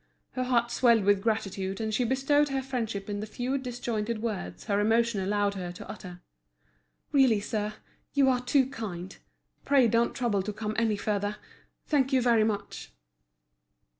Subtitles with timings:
[0.31, 4.63] Her heart swelled with gratitude, and she bestowed her friendship in the few disjointed words
[4.63, 6.21] her emotion allowed her to utter.
[7.11, 7.75] "Really, sir,
[8.15, 9.15] you are too kind.
[9.63, 11.35] Pray don't trouble to come any further.
[11.85, 12.91] Thank you very much."